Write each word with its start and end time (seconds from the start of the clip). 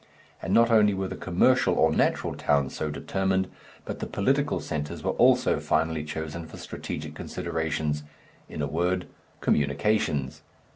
And 0.41 0.51
not 0.51 0.71
only 0.71 0.95
were 0.95 1.09
the 1.09 1.15
commercial 1.15 1.75
or 1.75 1.91
natural 1.91 2.33
towns 2.33 2.73
so 2.75 2.89
determined, 2.89 3.47
but 3.85 3.99
the 3.99 4.07
political 4.07 4.59
centres 4.59 5.03
were 5.03 5.11
also 5.11 5.59
finally 5.59 6.03
chosen 6.03 6.47
for 6.47 6.57
strategic 6.57 7.13
considerations, 7.13 8.01
in 8.49 8.63
a 8.63 8.67
word 8.67 9.05
communications. 9.41 10.41